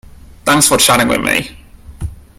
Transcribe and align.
Thanks 0.45 0.67
for 0.67 0.79
chatting 0.79 1.07
with 1.09 1.21
me. 1.21 1.55